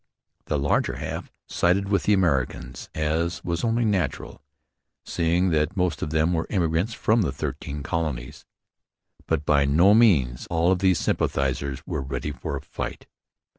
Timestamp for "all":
10.49-10.73